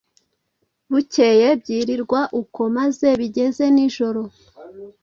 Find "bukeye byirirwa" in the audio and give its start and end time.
0.91-2.19